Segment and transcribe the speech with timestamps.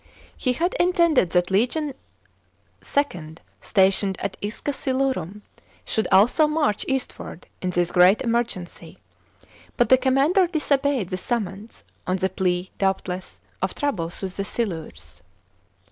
[0.35, 1.93] He had intended that legion
[2.97, 5.43] II., stationed at Isca Silurum,
[5.85, 8.97] should also march eastward in this great emergency,
[9.77, 15.21] but the commander disobeyed the summons, on the plea, doubtless, of troubles with the Silures.